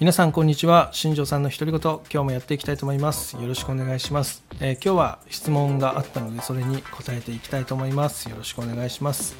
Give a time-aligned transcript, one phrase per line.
[0.00, 0.88] 皆さんこんにちは。
[0.90, 3.36] 新庄さんの独り言今日もやっていきたいと思います。
[3.36, 8.28] よろしくお願いします、えー、今日は質問があったのでそれに答えていきたいと思います。
[8.28, 9.36] よろしくお願いします、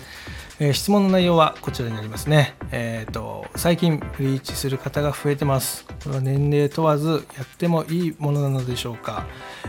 [0.61, 2.55] えー、質問の内容はこちらになりますね。
[2.71, 5.87] えっ、ー、と最近ブリーチする方が増えてます。
[6.05, 9.27] これは年齢問わずやってもいいものなのでしょうか、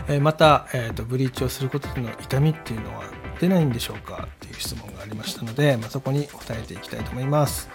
[0.08, 3.02] えまた、えーと、ブリーチをすることでの痛みっていうのは
[3.40, 4.28] 出ないんでしょうか。
[4.36, 7.68] っていう質問がありましたので、まあ、そこに答えていきたいと思います。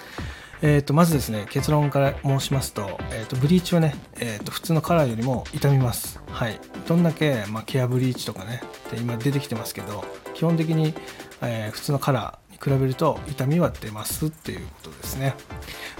[0.64, 8.62] えー、とまずですね結論から申しますと,、えー、とブリーチはね、えー、と普通のカラーよりも傷みます、はい、どんだけ、まあ、ケアブリーチとかね
[8.92, 10.94] で今出てきてますけど基本的に、
[11.42, 15.34] えー、普通のカラーに比べると痛みは出ますっていうことですね、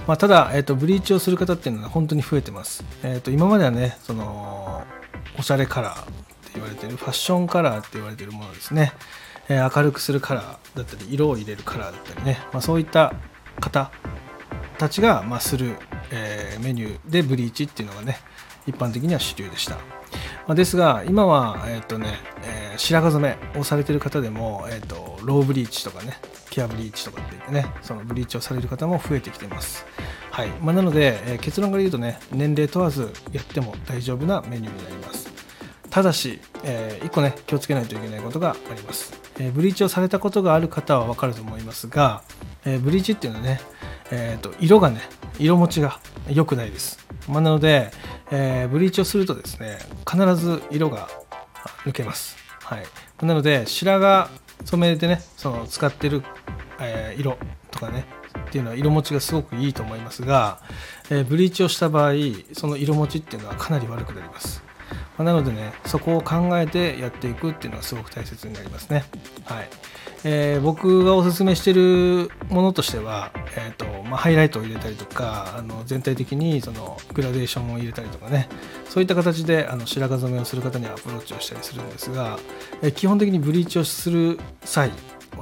[0.06, 4.84] まあ、ただ、えー、とブリーチをする方っていうのは本当に増えてます、えー、と今まではねその
[5.38, 6.12] おしゃれカラーって
[6.54, 8.92] 言われてるファッションカラーって言われてるものですね、
[9.48, 13.14] えー、明るくするカラーだったり色を入れるカラーだったりね、まあ、そういった
[13.60, 13.90] 方
[14.78, 15.76] たちが、まあ、する、
[16.10, 18.18] えー、メニューでブリーチっていうのがね
[18.66, 26.14] 一般的には主流でした、まあ、ですが今は、えーとねえー、白髪染めをされてる方でも、えーと、ローブリーチとかね
[26.50, 29.86] ケアブリーチとかって言ってねそのブリーチをされる方も増えてきてます。
[30.30, 30.48] はい。
[30.62, 35.32] まあ、なので、えー、結論から言うとね年齢問わずやっても大丈夫なメニューになります。
[35.92, 42.22] ただし、えー、1個ね気をつけないといけないことがあります、えー、ブリーチをされたことがある方は分かると思いますが、
[42.64, 43.60] え、ブリーチっていうのはね
[44.14, 45.00] えーと、色がね
[45.38, 47.90] 色持ちが良くないです、まあ、なので、
[48.30, 51.08] えー、ブリーチをするとですね必ず色が
[51.86, 52.84] 抜けます、はい、
[53.24, 54.28] なので白髪
[54.66, 56.22] 染めでねその使ってる、
[56.78, 57.38] えー、色
[57.70, 58.04] とかね
[58.48, 60.60] っていうのは色持ちがすごくいいと思いますが、
[61.08, 62.12] えー、ブリーチをした場合
[62.52, 64.62] その色持ちっていうのはかなり悪くなります、
[65.16, 69.04] ま、なのでねそこを考えてやっていくっていうのはすごく大切になりますね。
[69.46, 69.68] はい。
[70.24, 78.48] えー、僕がおすすめしてるものとしては、えーとまあ、ハイライトを入れたりとかあの全体的にそのグラデーションを入れたりとかね。
[78.88, 82.38] そういった形であの白髪染めをする方にはアプローチをしたりするんですが、
[82.82, 84.90] えー、基本的にブリーチをする際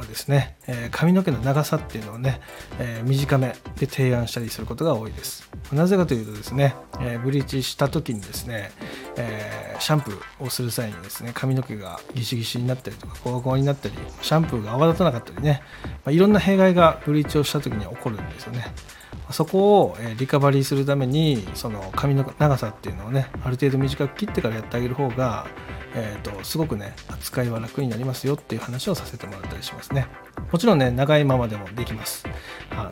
[0.00, 2.40] はですね、えー、髪の毛の長さっていうのをね、
[2.78, 5.50] えー、短めで提案したりすることが多いです。
[5.72, 8.72] なぜかというとですね、え、ブリーチした時にですね、
[9.16, 18.66] えシャンプーをする際にですね髪の毛がギシギシになったりとかゴワゴワになったりシャンプーが泡立たなかったりね、まあ、いろんな弊害がブリーチをした時には起こるんですよね。
[19.30, 25.46] そこをリカバリーするためにその髪の長さっていうのをねある程度短く切ってからやってあげる方が
[25.94, 30.06] えーと、すごくね扱いは楽になりますよっていう話をさせてもらったりしますね。
[30.52, 32.24] もちろんね長いままでもできます。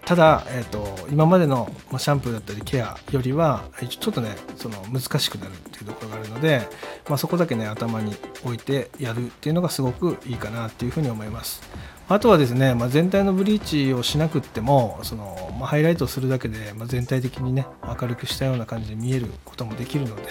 [0.05, 6.69] ただ、えーと、今までのシャンプーだったりケアよりはちょっとねその難しくなるっていうところがあるので、
[7.09, 8.15] まあ、そこだけね頭に
[8.45, 11.63] 置いてやるっていうのがすごくいいかなっていうふうに思います。
[12.11, 20.23] あとはですね、まあ、全体のブリーチをしなくってもその、まあ、ハイライトするだけで、まあ、全体的にね明るくしたような感じで見えることもできるので、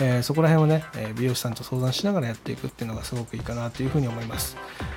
[0.00, 4.56] えー、そこら辺をねえ美容師さんと相談しながらやっていくっていうのがすごくいいかなというふうに思います、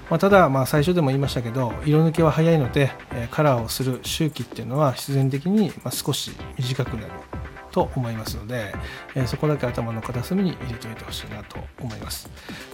[0.10, 7.12] まあ、ただ、まあ、最初でも言いましたけど色抜けは早いので、えカラーをする周期っていうのは必然的にま少し短くなる
[7.72, 8.74] と思いますので、
[9.16, 12.30] えー、そこだけ頭の片隅に入れておいてほしいなと思います。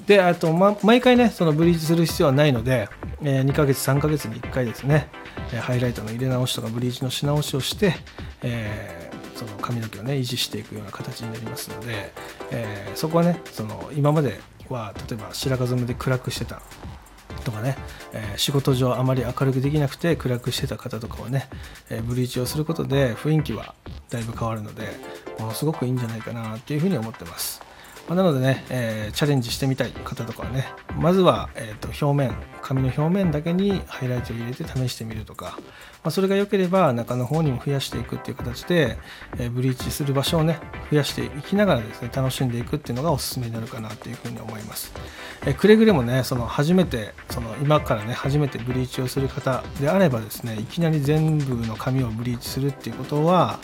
[0.06, 2.90] で、あと、ま、毎回ね、そのブリーチする必要はないので、
[3.22, 5.10] えー、2ヶ月、3ヶ月に1回ですね、
[5.54, 7.94] えハイライトの入れ直しとかブリーチのし直しをして、
[8.42, 9.07] え、
[9.38, 12.12] その髪の毛をね維持していくような形になりますので、
[12.52, 16.62] えそこはねその今までは例えば白髪染めで暗くしてた
[17.44, 17.78] とかね、
[18.14, 21.50] えー、仕事上あまり明るくできなくて暗くしてた方とかはね、
[21.90, 23.76] えー、ブリーチをすることで雰囲気は
[24.10, 24.88] だいぶ変わるので
[25.40, 27.67] ものすごくいいんじゃないかなっていうふうに思ってます。
[28.08, 35.58] まなのでね、えー、チャレンジしてみたい方とかはねまずは、えーと、表面紙の表面だけにハイライトを入れて試してみるとか、
[36.04, 38.98] まあ、それが良ければ中の方にも増やしていくっていう形で、
[39.38, 40.60] えー、ブリーチする場所をね
[40.92, 44.92] 増やしていきながらですね楽しんでいくっていうのがおすすめになるかなというふうに思います、
[45.46, 53.60] えー、くれぐれもねその初めてその今からね初めてブリーチをする方であればですねいきなり全部の髪をブリーチするっていうことは、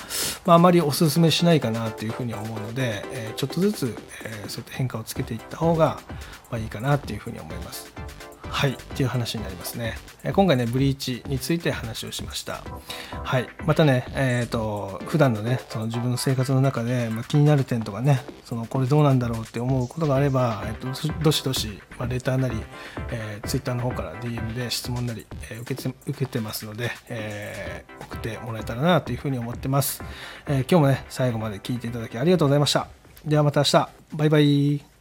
[0.45, 6.00] まあ、あまりおすすめしないかなというふうに思うので、え、ちょっとずつ、えー、そういった変化をつけていった方が、
[6.51, 7.94] まあ、いいかなっていうふうに思います。
[8.53, 9.97] はい、っていう話になりますね。
[10.31, 12.63] 今回ね、ブリーチについて話をしました。
[13.24, 22.56] はい、またね、えっ、ー、と、普段のね、その自分の生活の中で、まあ、気になる点とかね、そのこれどうなんだろうって思うことがあれば、えーと、どしどし、まあ、レターなり、
[23.09, 30.03] えー、Twitter の方から DM で質問なり、えー、受けて受けてますので、えー、送ってもらえたらなというふうに思ってます、
[30.47, 33.02] え今日もね、最後まで聞いていただきありがとうございました。
[33.25, 33.89] ではまた明日。
[34.13, 34.93] バイバイ。